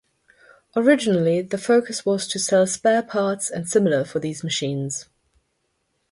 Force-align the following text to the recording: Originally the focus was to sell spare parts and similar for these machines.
Originally 0.75 1.43
the 1.43 1.59
focus 1.59 2.07
was 2.07 2.27
to 2.27 2.39
sell 2.39 2.65
spare 2.65 3.03
parts 3.03 3.51
and 3.51 3.69
similar 3.69 4.03
for 4.03 4.17
these 4.17 4.43
machines. 4.43 5.05